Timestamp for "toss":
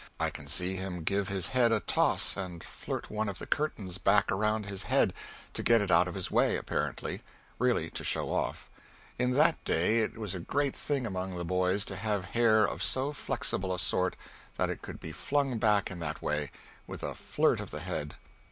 1.79-2.35